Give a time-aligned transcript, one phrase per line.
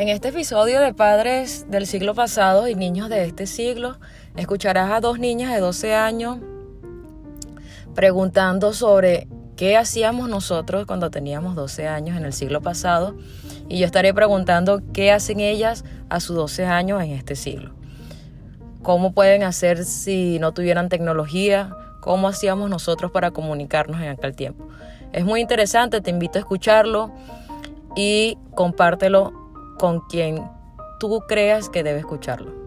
[0.00, 3.98] En este episodio de Padres del siglo pasado y Niños de este siglo,
[4.34, 6.38] escucharás a dos niñas de 12 años
[7.94, 13.14] preguntando sobre qué hacíamos nosotros cuando teníamos 12 años en el siglo pasado
[13.68, 17.74] y yo estaré preguntando qué hacen ellas a sus 12 años en este siglo.
[18.82, 21.76] ¿Cómo pueden hacer si no tuvieran tecnología?
[22.00, 24.66] ¿Cómo hacíamos nosotros para comunicarnos en aquel tiempo?
[25.12, 27.12] Es muy interesante, te invito a escucharlo
[27.94, 29.39] y compártelo
[29.80, 30.46] con quien
[30.98, 32.59] tú creas que debe escucharlo.